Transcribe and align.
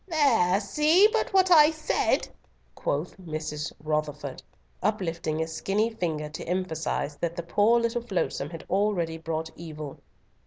"There! 0.07 0.59
See 0.59 1.07
but 1.13 1.31
what 1.31 1.51
I 1.51 1.69
said!" 1.69 2.27
quoth 2.73 3.15
Mrs. 3.19 3.71
Rotherford, 3.83 4.41
uplifting 4.81 5.43
a 5.43 5.47
skinny 5.47 5.91
finger 5.91 6.27
to 6.27 6.43
emphasise 6.47 7.13
that 7.17 7.35
the 7.35 7.43
poor 7.43 7.79
little 7.79 8.01
flotsome 8.01 8.49
had 8.49 8.65
already 8.67 9.19
brought 9.19 9.51
evil. 9.55 9.99